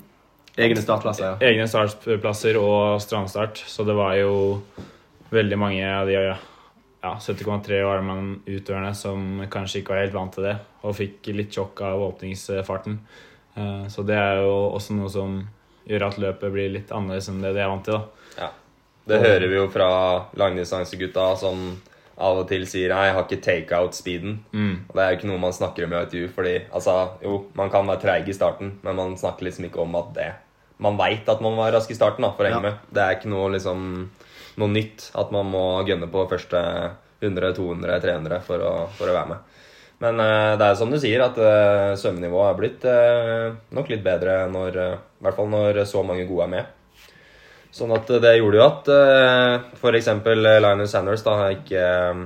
[0.61, 1.35] Egne startplasser, ja.
[1.47, 3.63] egne startplasser og strandstart.
[3.71, 4.33] Så det var jo
[5.31, 10.57] veldig mange av de ja, 70,3 Ironman-utøverne som kanskje ikke var helt vant til det,
[10.83, 12.99] og fikk litt sjokk av åpningsfarten.
[13.61, 15.37] Eh, Så det er jo også noe som
[15.89, 17.95] gjør at løpet blir litt annerledes enn det de er vant til.
[17.95, 18.45] da.
[18.45, 18.51] Ja.
[19.11, 19.89] Det hører vi jo fra
[20.39, 21.81] langdistansegutta som
[22.21, 24.35] av og til sier Nei, jeg har ikke takeout-speeden.
[24.53, 24.75] Mm.
[24.91, 26.95] Og Det er jo ikke noe man snakker om i ITU, fordi altså,
[27.25, 30.33] jo, man kan være treig i starten, men man snakker liksom ikke om at det
[30.81, 32.71] Man veit at man var rask i starten da, for å henge Ja.
[32.71, 32.79] med.
[32.93, 34.09] Det er ikke noe liksom
[34.57, 36.61] noe nytt at man må gønne på første
[37.21, 39.39] 100, 200, 300 for å, for å være med.
[40.01, 44.05] Men eh, det er som du sier, at uh, svømmenivået er blitt eh, nok litt
[44.05, 46.77] bedre når eh, I hvert fall når så mange gode er med.
[47.71, 50.09] Sånn at det gjorde jo at uh, f.eks.
[50.27, 52.23] Lionel Sanders da ikke eh,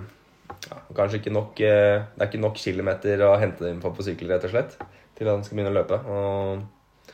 [0.70, 4.06] ja, Kanskje ikke nok eh, Det er ikke nok kilometer å hente inn på på
[4.06, 4.78] sykkel, rett og slett,
[5.18, 5.98] til han skal begynne å løpe.
[6.14, 7.10] Og,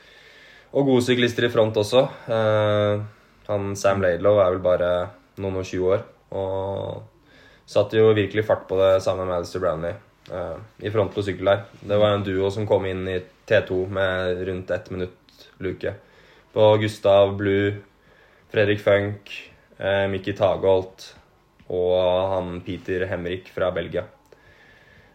[0.70, 2.04] og gode syklister i front også.
[2.36, 3.02] Eh,
[3.48, 4.92] han Sam Laidlow er vel bare
[5.42, 6.06] noen og 20 år.
[6.38, 11.24] Og satte jo virkelig fart på det sammen med Alistair Brownlee eh, i front på
[11.26, 11.64] sykkel der.
[11.82, 13.16] Det var en duo som kom inn i
[13.50, 15.94] T2 med rundt ett minutt luke.
[16.52, 17.74] På Gustav Blue,
[18.50, 19.30] Fredrik Funk,
[19.78, 21.12] eh, Mikki Tagolt
[21.70, 21.98] og
[22.32, 24.04] han Peter Hemrik fra Belgia.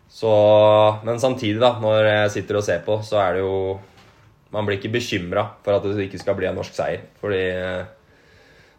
[0.07, 0.31] Så,
[1.03, 3.79] men samtidig, da, når jeg sitter og ser på, så er det jo
[4.53, 7.01] Man blir ikke bekymra for at det ikke skal bli en norsk seier.
[7.19, 7.81] Fordi eh,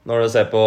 [0.07, 0.63] når du ser på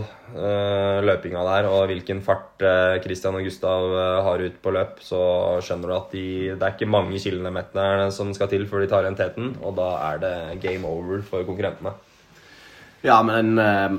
[0.00, 5.02] uh, løpinga der, og hvilken fart uh, Christian og Gustav uh, har ut på løp,
[5.04, 5.20] så
[5.64, 6.24] skjønner du at de,
[6.54, 9.90] det er ikke mange kilometerne som skal til før de tar igjen teten, og da
[10.08, 11.92] er det game over for konkurrentene.
[13.04, 13.98] Ja, men uh,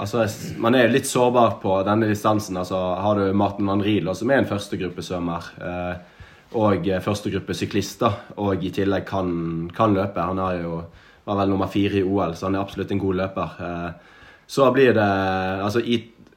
[0.00, 0.24] altså,
[0.56, 2.56] man er litt sårbar på denne distansen.
[2.56, 6.16] Altså, har du Martin Van Riel, som er en førstegruppesvømmer, uh,
[6.50, 10.24] og førstegruppesyklister, førstegruppe syklister, og i tillegg kan, kan løpe.
[10.24, 10.80] Han har jo,
[11.30, 13.60] var vel nummer fire i OL, så han er absolutt en god løper.
[13.66, 14.18] Eh,
[14.50, 15.08] så blir det
[15.62, 15.82] altså,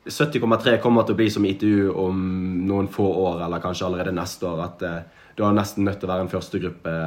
[0.05, 2.23] 70,3 kommer til å bli som ITU om
[2.67, 4.65] noen få år, eller kanskje allerede neste år.
[4.67, 4.99] At eh,
[5.37, 6.97] du er nesten nødt til å være en førstegruppe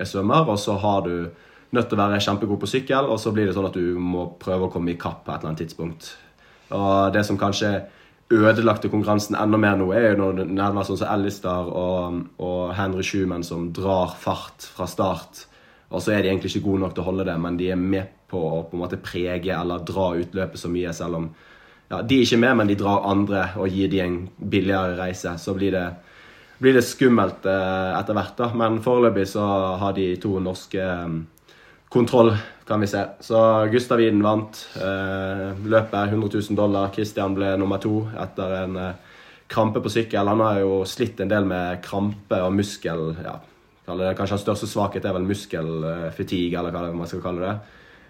[0.00, 1.16] i svømmer, og så har du
[1.74, 4.28] nødt til å være kjempegod på sykkel, og så blir det sånn at du må
[4.40, 6.14] prøve å komme i kapp på et eller annet tidspunkt.
[6.74, 7.74] Og det som kanskje
[8.32, 12.72] ødelagte konkurransen enda mer nå, er jo når det nærmer sånn som Ellister og, og
[12.78, 15.44] Henry Schumann som drar fart fra start.
[15.94, 17.80] Og så er de egentlig ikke gode nok til å holde det, men de er
[17.80, 21.28] med på å på en måte prege eller dra ut løpet så mye, selv om
[21.90, 25.36] ja, de er ikke med, men de drar andre og gir de en billigere reise.
[25.38, 25.84] Så blir det,
[26.58, 28.50] blir det skummelt eh, etter hvert, da.
[28.56, 29.44] Men foreløpig så
[29.82, 31.14] har de to norske eh,
[31.94, 32.32] kontroll,
[32.66, 33.04] kan vi se.
[33.22, 33.38] Så
[33.70, 36.90] Gustav Widen vant eh, løpet, 100 000 dollar.
[36.96, 39.18] Christian ble nummer to etter en eh,
[39.52, 40.32] krampe på sykkel.
[40.32, 43.12] Han har jo slitt en del med krampe og muskel...
[43.22, 43.38] ja,
[43.84, 47.56] Kanskje hans største svakhet er vel muskelfatigue, eller hva man skal kalle det.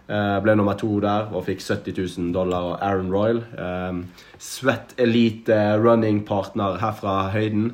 [0.05, 3.41] Eh, ble nummer to der og fikk 70 000 dollar og Aaron Royal.
[3.57, 4.03] Um,
[4.39, 7.71] Sweat Elite running partner her fra høyden.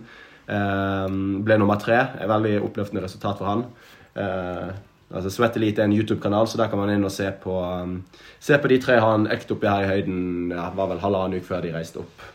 [0.47, 1.99] Um, ble nummer tre.
[2.23, 3.67] Et veldig oppløftende resultat for han.
[4.15, 4.71] Uh,
[5.11, 7.99] altså Sweat Elite er en YouTube-kanal, så der kan man inn og se på, um,
[8.39, 10.55] se på de tre han økt oppi her i høyden.
[10.55, 12.31] Ja, var vel halvannen uke før de reiste opp.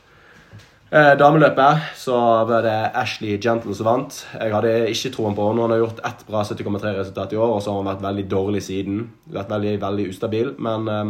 [0.95, 2.15] Eh, dameløpet så
[2.47, 4.17] var det Ashley Gentle som vant.
[4.39, 5.65] Jeg hadde ikke troen på henne.
[5.65, 8.62] Hun har gjort ett bra 70,3-resultat i år, og så har hun vært veldig dårlig
[8.63, 9.01] siden.
[9.27, 10.53] Vært veldig, veldig ustabil.
[10.55, 11.10] Men eh,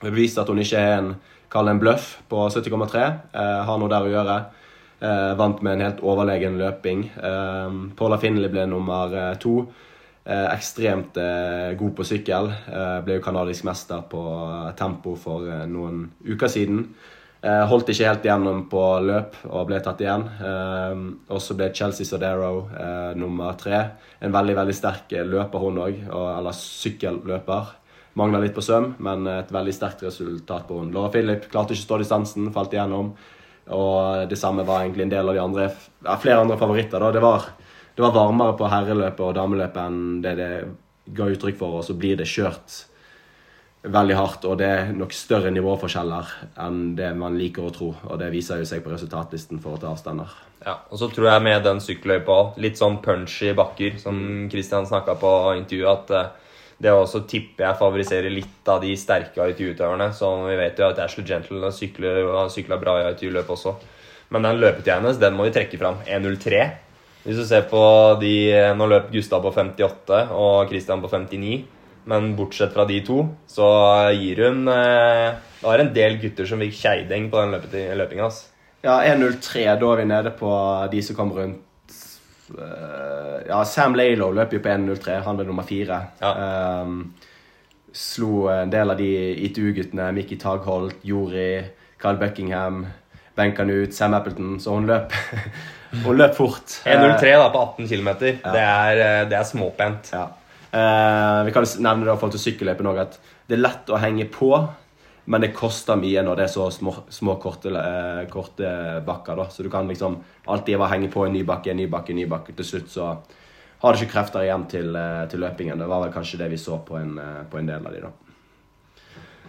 [0.00, 1.16] det beviste at hun ikke er en
[1.56, 3.02] en bløff på 70,3.
[3.32, 4.36] Eh, har noe der å gjøre.
[5.00, 7.04] Eh, vant med en helt overlegen løping.
[7.20, 9.66] Eh, Paula Finley ble nummer to.
[10.24, 12.48] Eh, ekstremt eh, god på sykkel.
[12.50, 14.24] Eh, ble jo kanadisk mester på
[14.74, 16.80] tempo for noen uker siden.
[17.46, 20.24] Eh, holdt ikke helt igjennom på løp og ble tatt igjen.
[20.42, 23.82] Eh, og så ble Chelsea Sodero eh, nummer tre.
[24.24, 26.00] En veldig veldig sterk løper, hun òg.
[26.10, 27.74] Eller sykkelløper.
[28.16, 30.90] Mangla litt på søm, men et veldig sterkt resultat på hun.
[30.94, 33.12] Laura Philip klarte ikke å stå distansen, falt igjennom.
[33.76, 35.68] Og det samme var egentlig en del av de andre
[36.22, 37.02] flere andre favoritter.
[37.02, 37.12] da.
[37.12, 37.44] Det var,
[37.94, 40.50] det var varmere på herreløpet og dameløpet enn det det
[41.14, 42.80] ga uttrykk for, og så blir det kjørt
[43.92, 46.32] veldig hardt, og det er nok større nivåforskjeller
[46.64, 47.92] enn det man liker å tro.
[48.08, 50.32] Og det viser jo seg på resultatlisten for å ta avstander.
[50.66, 54.18] Ja, og så tror jeg med den sykkelløypa òg, litt sånn punchy bakker, som
[54.50, 59.46] Kristian snakka på intervjuet, at eh, det også tipper jeg favoriserer litt av de sterke
[59.52, 60.10] ITU-utøverne.
[60.12, 63.76] Så vi vet jo at Ashley Gentle har sykla bra i ITU-løp også.
[64.34, 66.02] Men den løpetida hennes, den må vi trekke fram.
[66.04, 66.66] 1.03.
[67.26, 67.80] Hvis du ser på
[68.20, 68.34] de
[68.78, 71.64] Nå løp Gustav på 58 og Christian på 59.
[72.06, 73.66] Men bortsett fra de to, så
[74.14, 77.56] gir hun eh, Det var en del gutter som fikk keiding på den
[77.98, 78.28] løpinga.
[78.86, 80.50] Ja, 1.03, da er vi nede på
[80.92, 81.96] de som kom rundt
[82.54, 85.18] eh, Ja, Sam Laylow løp jo på 1.03.
[85.26, 85.98] Han ble nummer fire.
[86.22, 86.30] Ja.
[86.84, 87.00] Um,
[87.96, 89.10] slo en del av de
[89.48, 90.12] ITU-guttene.
[90.14, 91.64] Mickey Tagholt, Jori,
[91.98, 92.84] Carl Buckingham,
[93.34, 94.60] Ben Canute, Sam Appleton.
[94.62, 95.10] Så hun løp,
[96.06, 96.80] hun løp fort.
[96.86, 98.10] 1.03 da på 18 km.
[98.22, 100.14] Det, er, eh, det er småpent.
[100.14, 100.28] Ja.
[100.76, 103.16] Eh, vi kan nevne det i forhold til sykkelløypen òg, at
[103.48, 104.50] det er lett å henge på,
[105.26, 108.68] men det koster mye når det er så små, små korte, eh, korte
[109.06, 109.40] bakker.
[109.40, 109.48] da.
[109.48, 112.20] Så du kan liksom alltid bare henge på en ny bakke, en ny bakke, en
[112.20, 112.54] ny bakke.
[112.54, 113.16] Til slutt så
[113.78, 115.78] har du ikke krefter igjen til, eh, til løpingen.
[115.78, 118.00] Det var vel kanskje det vi så på en, eh, på en del av de
[118.00, 118.12] da.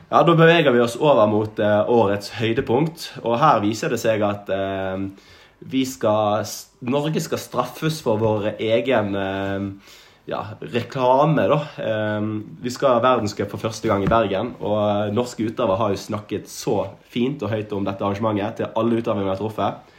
[0.09, 4.21] Ja, Da beveger vi oss over mot eh, årets høydepunkt, og her viser det seg
[4.21, 4.97] at eh,
[5.67, 6.45] vi skal,
[6.81, 9.59] Norge skal straffes for vår egen eh,
[10.27, 11.59] ja, reklame, da.
[11.77, 12.21] Eh,
[12.61, 16.01] vi skal ha verdenscup for første gang i Bergen, og eh, norske utøvere har jo
[16.01, 19.93] snakket så fint og høyt om dette arrangementet til alle utøvere vi har truffet.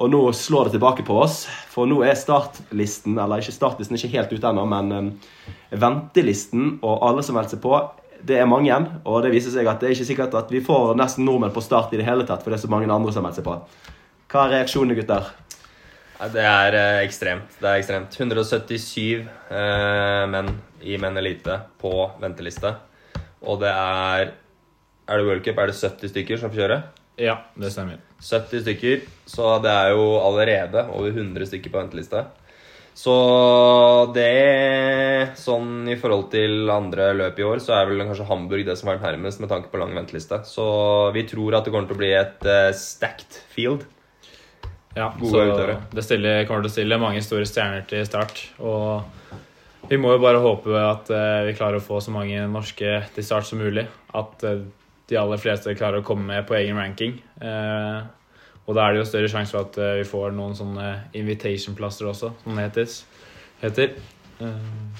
[0.00, 4.14] Og nå slår det tilbake på oss, for nå er startlisten eller ikke startlisten ikke
[4.14, 7.76] helt ute ennå, men eh, ventelisten og alle som melder seg på,
[8.24, 8.80] det er mange.
[9.04, 11.64] Og det viser seg at det er ikke sikkert at vi får nesten nordmenn på
[11.64, 13.60] start i det hele tatt, for det er så mange andre som meldt seg på.
[14.30, 15.28] Hva er reaksjonene, gutter?
[16.20, 17.54] Det er eh, ekstremt.
[17.56, 18.16] Det er ekstremt.
[18.18, 20.50] 177 eh, menn
[20.84, 22.74] i menn elite på venteliste.
[23.40, 24.34] Og det er
[25.10, 25.58] Er det World Cup?
[25.58, 26.82] Er det 70 stykker som får kjøre?
[27.18, 27.98] Ja, det stemmer.
[28.20, 29.00] 70 stykker.
[29.26, 32.26] Så det er jo allerede over 100 stykker på venteliste.
[32.94, 33.16] Så
[34.12, 38.76] det Sånn i forhold til andre løp i år, så er vel kanskje Hamburg det
[38.76, 40.42] som vært nærmest med tanke på lang venteliste.
[40.44, 40.66] Så
[41.14, 43.86] vi tror at det kommer til å bli et uh, stacked field.
[44.96, 45.76] Ja, Gode så utøvere.
[45.94, 48.42] det stiller, kommer til å stille mange store stjerner til start.
[48.58, 49.04] Og
[49.90, 53.26] vi må jo bare håpe at uh, vi klarer å få så mange norske til
[53.26, 53.86] start som mulig.
[54.18, 54.64] At uh,
[55.10, 57.20] de aller fleste klarer å komme med på egen ranking.
[57.42, 58.02] Uh,
[58.66, 62.28] og da er det jo større sjanse for at vi får noen sånne invitation-plasser også,
[62.42, 62.92] som det heter.
[63.64, 63.96] heter.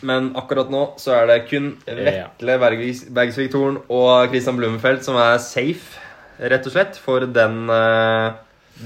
[0.03, 5.39] Men akkurat nå så er det kun Vetle Bergsvik Thorn og Christian Blummenfelt som er
[5.45, 6.03] safe,
[6.43, 7.71] rett og slett, for den,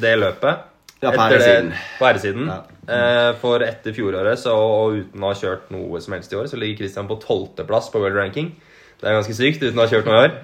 [0.05, 0.74] det løpet.
[1.05, 1.73] Ja, på herresiden.
[1.99, 2.51] På herresiden.
[2.51, 2.61] Ja.
[2.95, 6.49] Eh, For etter fjoråret, så, og uten å ha kjørt noe som helst i år,
[6.51, 8.55] så ligger Christian på tolvteplass på world ranking.
[9.01, 10.37] Det er ganske sykt uten å ha kjørt noe i år.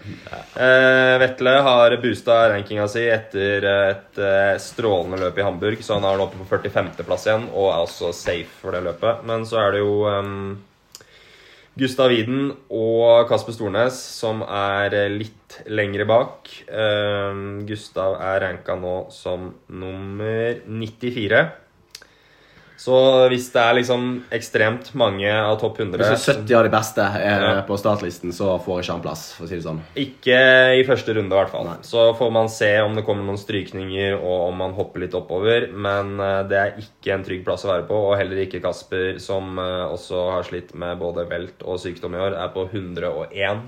[0.60, 6.04] Eh, Vetle har boosta rankinga si etter et eh, strålende løp i Hamburg, så han
[6.08, 9.22] er nå oppe på 45.-plass igjen og er også safe for det løpet.
[9.30, 10.58] Men så er det jo um,
[11.78, 16.50] Gustav Widen og Kasper Stornes som er litt lengre bak.
[16.66, 21.44] Um, Gustav er ranka nå som nummer 94.
[22.80, 22.96] Så
[23.28, 27.42] hvis det er liksom ekstremt mange av topp 100 Hvis 70 av de beste er
[27.44, 27.62] Ja.
[27.68, 29.82] på startlisten, så får ikke han plass, for å si det sånn.
[30.00, 30.38] Ikke
[30.78, 31.66] i første runde, i hvert fall.
[31.68, 31.76] Nei.
[31.84, 35.68] Så får man se om det kommer noen strykninger, og om man hopper litt oppover.
[35.76, 39.18] Men eh, det er ikke en trygg plass å være på, og heller ikke Kasper,
[39.20, 43.60] som eh, også har slitt med både velt og sykdom i år, er på 101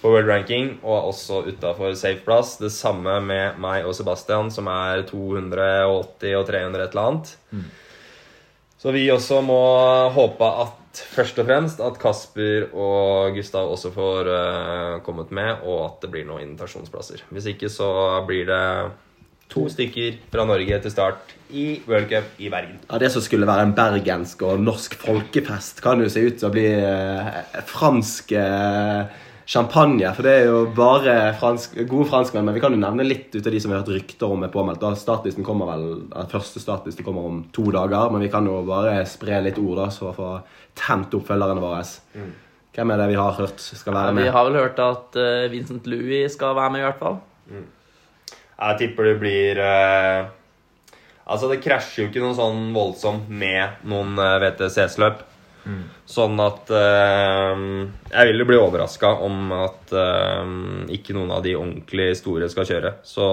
[0.00, 2.54] på world ranking, og også utafor safe plass.
[2.56, 7.36] Det samme med meg og Sebastian, som er 280 og 300 et eller annet.
[8.80, 9.60] Så vi også må
[10.14, 15.84] håpe at først og fremst at Kasper og Gustav også får uh, kommet med, og
[15.84, 17.26] at det blir noen invitasjonsplasser.
[17.28, 17.90] Hvis ikke så
[18.26, 18.64] blir det
[19.50, 22.78] to stykker fra Norge til start i World Cup i Bergen.
[22.86, 26.48] Ja, Det som skulle være en bergensk og norsk folkefest, kan jo se ut til
[26.48, 30.06] å bli uh, fransk eh, champagne.
[30.14, 32.46] For det er jo bare fransk, gode franskmenn.
[32.46, 34.44] Men vi kan jo nevne litt ut av de som vi har hørt rykter om
[34.46, 34.82] er påmeldt.
[34.82, 35.86] Da Startlisten kommer vel,
[36.30, 39.88] Første startliste kommer om to dager, men vi kan jo bare spre litt ord da,
[39.94, 40.30] så få
[40.78, 41.82] tent opp følgerne våre.
[42.76, 44.28] Hvem er det vi har hørt skal være med?
[44.28, 47.18] Vi har vel hørt at eh, Vincent Louis skal være med, i hvert fall.
[48.60, 50.28] Jeg tipper det blir eh,
[51.30, 54.38] Altså, det krasjer jo ikke noe sånn voldsomt med noen eh,
[55.64, 55.96] VTCS-løp.
[56.10, 57.60] Sånn at eh,
[58.10, 60.50] Jeg vil jo bli overraska om at eh,
[60.96, 62.94] ikke noen av de ordentlig store skal kjøre.
[63.06, 63.26] Så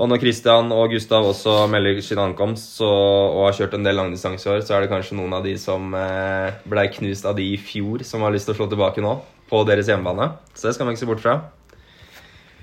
[0.00, 3.98] Og når Christian og Gustav også melder sin ankomst så, og har kjørt en del
[3.98, 7.36] langdistanse i år, så er det kanskje noen av de som eh, blei knust av
[7.36, 9.18] de i fjor, som har lyst til å slå tilbake nå.
[9.50, 10.30] På deres hjemmebane.
[10.54, 11.40] Så det skal man ikke se bort fra.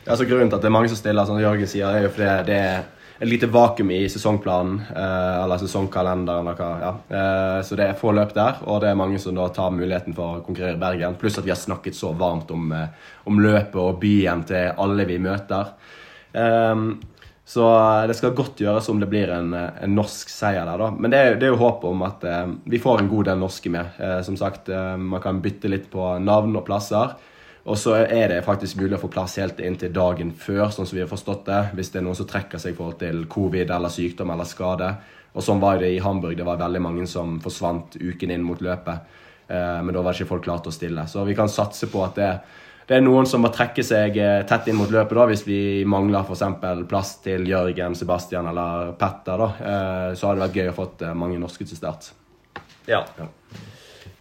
[0.07, 2.29] Altså, grunnen til at det er mange som stiller, som Jørgen sier, er jo fordi
[2.47, 2.86] det er
[3.17, 6.69] et lite vakuum i sesongplanen, eh, eller sesongkalenderen, eller hva.
[6.82, 6.93] Ja.
[7.17, 10.15] Eh, så det er få løp der, og det er mange som da tar muligheten
[10.17, 11.17] for å konkurrere i Bergen.
[11.19, 12.88] Pluss at vi har snakket så varmt om, eh,
[13.25, 15.73] om løpet og byen til alle vi møter.
[16.34, 16.75] Eh,
[17.47, 17.63] så
[18.03, 20.89] det skal godt gjøres om det blir en, en norsk seier der, da.
[20.91, 23.39] Men det er, det er jo håp om at eh, vi får en god del
[23.39, 23.95] norske med.
[24.03, 27.15] Eh, som sagt, eh, man kan bytte litt på navn og plasser.
[27.67, 30.88] Og så er det faktisk mulig å få plass helt inn til dagen før, sånn
[30.88, 31.62] som vi har forstått det.
[31.75, 34.91] Hvis det er noen som trekker seg i forhold til covid eller sykdom eller skade.
[35.36, 36.38] Og sånn var det i Hamburg.
[36.39, 39.19] Det var veldig mange som forsvant uken inn mot løpet.
[39.47, 41.06] Eh, men da var ikke folk klare til å stille.
[41.12, 42.32] Så vi kan satse på at det,
[42.88, 45.62] det er noen som må trekke seg eh, tett inn mot løpet da, hvis vi
[45.84, 46.45] mangler f.eks.
[46.88, 49.43] plass til Jørgen, Sebastian eller Petter.
[49.43, 49.49] da.
[49.60, 52.13] Eh, så hadde det vært gøy å fått mange norske til start.
[52.88, 53.03] Ja.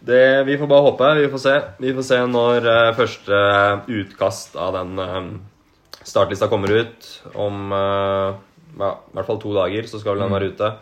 [0.07, 1.13] Det, vi får bare håpe.
[1.19, 1.55] Vi får se.
[1.83, 3.39] Vi får se når uh, første
[3.91, 7.09] utkast av den uh, startlista kommer ut.
[7.35, 8.37] Om uh,
[8.79, 10.75] ja, i hvert fall to dager så skal vel den være ute.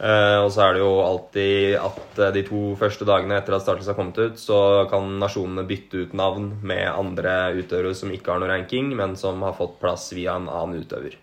[0.00, 3.98] Og så er det jo alltid at de to første dagene etter at startlista har
[3.98, 8.48] kommet ut, så kan nasjonene bytte ut navn med andre utøvere som ikke har noe
[8.48, 11.18] ranking, men som har fått plass via en annen utøver.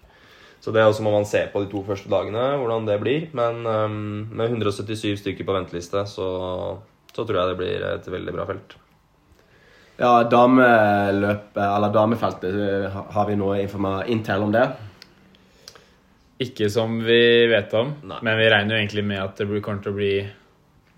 [0.61, 3.25] Så det også må man se på de to første dagene, hvordan det blir.
[3.33, 3.97] Men um,
[4.29, 6.29] med 177 stykker på venteliste, så,
[7.13, 8.75] så tror jeg det blir et veldig bra felt.
[9.97, 12.59] Ja, dameløpet, eller damefeltet,
[13.15, 14.67] har vi noe informert intel om det?
[16.45, 18.19] Ikke som vi vet om, Nei.
[18.21, 20.29] men vi regner jo egentlig med at det blir- kommer til å bli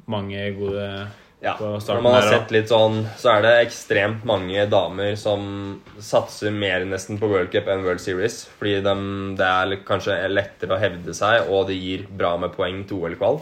[0.08, 1.08] mange gode
[1.42, 5.16] Ja, på når man har her, sett litt sånn, så er det ekstremt mange damer
[5.16, 8.50] som satser mer nesten på World Cup enn World Series.
[8.60, 8.96] Fordi de,
[9.38, 13.40] det er kanskje lettere å hevde seg, og det gir bra med poeng til OL-kval.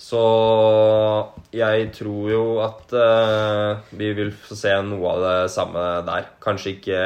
[0.00, 0.20] Så
[1.52, 6.30] jeg tror jo at uh, vi vil få se noe av det samme der.
[6.40, 7.02] Kanskje ikke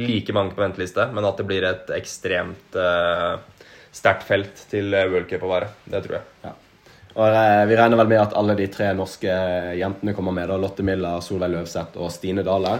[0.00, 3.38] like mange på venteliste, men at det blir et ekstremt uh,
[3.94, 5.70] sterkt felt til World Cup å være.
[5.86, 6.58] Det tror jeg.
[7.18, 9.38] Og eh, Vi regner vel med at alle de tre norske
[9.78, 10.50] jentene kommer med.
[10.50, 12.76] da, Lotte Miller, Solveig Løvseth og Stine Dale.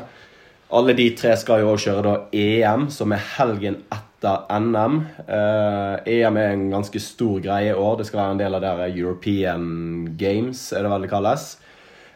[0.71, 5.01] Alle de tre skal jo også kjøre da EM, som er helgen etter NM.
[5.27, 7.99] Eh, EM er en ganske stor greie i år.
[7.99, 11.51] Det skal være en del av der European Games, er det vel det kalles.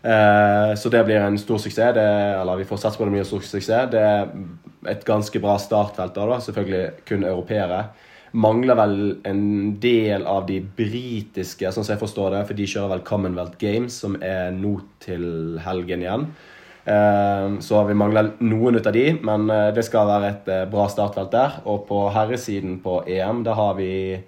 [0.04, 1.94] Eh, så det blir en stor suksess.
[1.96, 2.08] Det,
[2.40, 3.90] eller vi får satse på det blir en stor suksess.
[3.90, 4.32] Det er
[4.90, 6.40] et ganske bra startfelt da.
[6.44, 7.86] Selvfølgelig kun europeere.
[8.34, 8.96] Mangler vel
[9.30, 13.60] en del av de britiske, sånn som jeg forstår det, for de kjører vel Commonwealth
[13.60, 16.26] Games, som er nå til helgen igjen.
[16.84, 20.64] Eh, Så vi mangler noen ut av de, men eh, det skal være et eh,
[20.68, 21.60] bra startfelt der.
[21.64, 24.18] Og på herresiden på EM, da har vi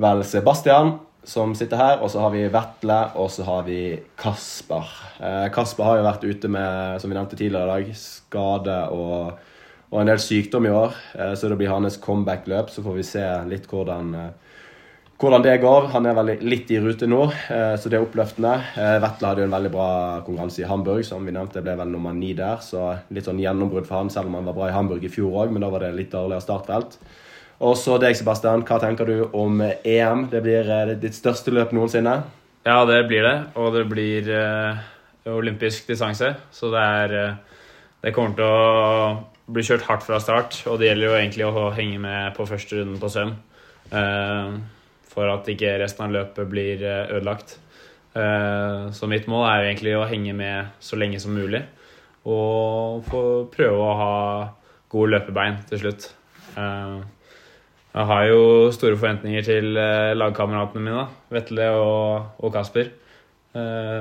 [0.00, 3.80] vel Sebastian som sitter her, og så har vi Vetle, og så har vi
[4.20, 4.88] Kasper.
[5.20, 9.36] Eh, Kasper har jo vært ute med, som vi nevnte tidligere i dag, skade og,
[9.90, 10.96] og en del sykdom i år.
[11.36, 14.14] Så det blir hans comeback-løp, så får vi se litt hvordan,
[15.20, 15.88] hvordan det går.
[15.94, 18.54] Han er vel litt i rute nå, eh, så det er oppløftende.
[18.76, 19.90] Eh, Vetle hadde jo en veldig bra
[20.26, 22.60] konkurranse i Hamburg, som vi nevnte, ble vel nummer ni der.
[22.64, 25.44] Så litt sånn gjennombrudd for han, selv om han var bra i Hamburg i fjor
[25.44, 26.98] òg, men da var det litt dårligere startfelt.
[27.64, 28.66] Og så deg, Sebastian.
[28.68, 30.26] Hva tenker du om EM?
[30.32, 32.18] Det blir eh, ditt største løp noensinne.
[32.66, 33.36] Ja, det blir det.
[33.56, 34.84] Og det blir uh,
[35.30, 36.32] olympisk distanse.
[36.50, 37.58] Så det er uh,
[38.02, 40.58] Det kommer til å bli kjørt hardt fra start.
[40.66, 43.36] Og det gjelder jo egentlig å henge med på første runden på søm.
[43.94, 44.56] Eh,
[45.16, 47.56] for at ikke resten av løpet blir eh, ødelagt.
[48.16, 51.62] Eh, så mitt mål er jo egentlig å henge med så lenge som mulig.
[52.28, 54.16] Og få prøve å ha
[54.92, 56.10] gode løpebein til slutt.
[56.60, 56.98] Eh,
[57.96, 58.40] jeg har jo
[58.76, 59.70] store forventninger til
[60.20, 61.06] lagkameratene mine.
[61.32, 62.90] Vetle og, Kasper.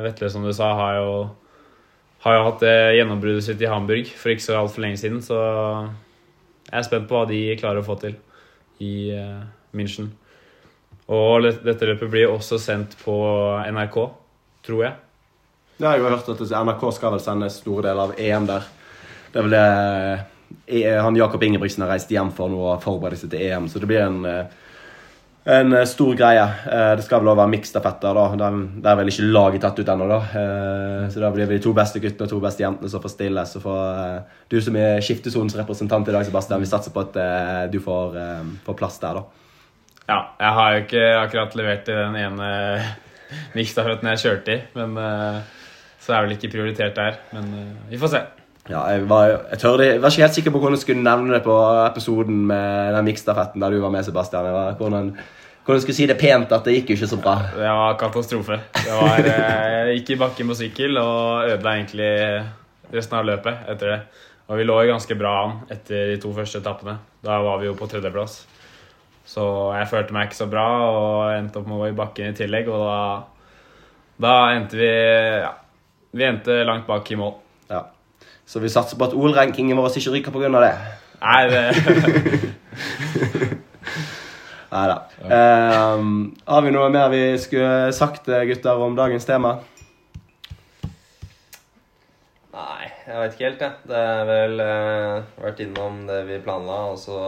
[0.04, 1.14] Vetle, som du sa, har jo,
[2.26, 5.40] har jo hatt det gjennombruddet sitt i Hamburg for ikke så altfor lenge siden, så
[6.66, 8.20] jeg er spent på hva de klarer å få til
[8.84, 9.16] i
[9.72, 10.12] München.
[11.14, 13.16] Og dette løpet blir også sendt på
[13.70, 13.98] NRK,
[14.66, 14.96] tror jeg.
[15.78, 18.68] Ja, jeg har hørt at NRK skal vel sende store deler av EM der.
[19.32, 23.20] Det er vel det eh, han Jakob Ingebrigtsen har reist hjem for nå og forbereder
[23.20, 24.72] seg til EM, så det blir en, eh,
[25.52, 26.48] en eh, stor greie.
[26.96, 28.26] Det skal vel også være miksstafetter, da.
[28.40, 30.20] Der er vel ikke laget tatt ut ennå, da.
[31.12, 33.46] Så da blir det de to beste guttene og to beste jentene som får stille.
[33.46, 37.20] Så får du som er skiftesonens representant i dag, Sebastian, vi satser på at
[37.70, 38.16] du får,
[38.66, 39.45] får plass der, da.
[40.06, 42.50] Ja, jeg har jo ikke akkurat levert i den ene
[43.58, 45.38] miksstafetten jeg kjørte i, men eh,
[46.06, 47.22] så er vel ikke prioritert der.
[47.34, 48.22] Men eh, vi får se.
[48.66, 51.36] Ja, jeg var, jeg, tør, jeg var ikke helt sikker på hvordan jeg skulle nevne
[51.36, 54.48] det på episoden med den miksstafetten der du var med, Sebastian.
[54.54, 55.12] Var, hvordan,
[55.66, 57.36] hvordan jeg skulle si det pent at det gikk jo ikke så bra.
[57.54, 58.60] Det var katastrofe.
[58.78, 62.12] Det var, eh, jeg gikk i bakken på sykkel og ødela egentlig
[62.94, 64.00] resten av løpet etter det.
[64.46, 67.00] Og vi lå jo ganske bra an etter de to første etappene.
[67.26, 68.44] Da var vi jo på tredjeplass.
[69.26, 72.30] Så jeg følte meg ikke så bra og endte opp med å gå i bakken
[72.30, 72.70] i tillegg.
[72.70, 73.00] Og da,
[74.22, 75.54] da endte vi ja,
[76.16, 77.34] Vi endte langt bak i mål.
[77.72, 77.82] Ja.
[78.46, 80.62] Så vi satser på at OL-rankingen vår ikke ryker pga.
[80.62, 80.76] det.
[81.26, 81.64] Nei, det
[84.76, 84.98] Nei da.
[85.24, 89.56] Um, har vi noe mer vi skulle sagt, gutter, om dagens tema?
[92.56, 93.74] Nei, jeg vet ikke helt, jeg.
[93.88, 97.20] Det er vel uh, vært innom det vi planla, og så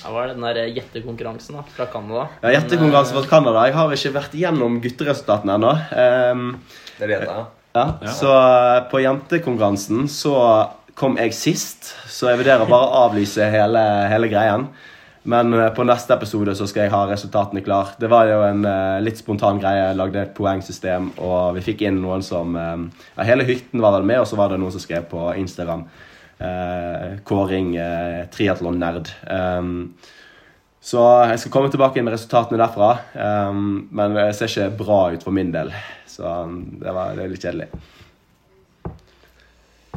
[0.00, 2.26] Det var den der gjettekonkurransen da, fra Canada.
[2.40, 3.64] Ja, jettekonkurransen fra Canada.
[3.68, 5.72] Jeg har ikke vært gjennom gutteresultatene ennå.
[5.92, 6.46] Um,
[6.98, 7.28] Det vet jeg.
[7.74, 8.12] ja, Ja.
[8.16, 10.34] Så eh, på jentekonkurransen så
[10.94, 14.66] kom jeg sist, så jeg vurderer bare å avlyse hele, hele greien.
[15.22, 17.92] Men eh, på neste episode så skal jeg ha resultatene klar.
[18.00, 19.90] Det var jo en uh, litt spontan greie.
[19.90, 22.78] Jeg lagde et poengsystem, og vi fikk inn noen som uh,
[23.18, 25.84] ja, Hele hytten var vel med, og så var det noen som skrev på Instagram.
[26.40, 29.10] Eh, kåring eh, triatlon-nerd.
[29.28, 29.94] Um,
[30.80, 32.94] så jeg skal komme tilbake med resultatene derfra.
[33.12, 35.74] Um, men det ser ikke bra ut for min del,
[36.08, 37.68] så um, det, var, det er litt kjedelig.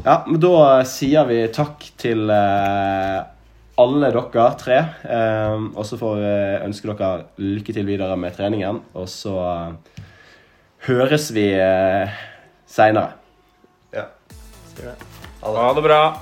[0.04, 3.22] Ja, men da sier vi takk til eh,
[3.80, 4.82] alle dere tre.
[5.08, 6.34] Um, og så får vi
[6.66, 8.82] ønske dere lykke til videre med treningen.
[8.92, 10.04] Og så eh,
[10.90, 12.22] høres vi eh,
[12.68, 13.16] seinere.
[13.96, 14.10] Ja.
[14.74, 15.13] Skal det.
[15.44, 16.16] Ha det bra.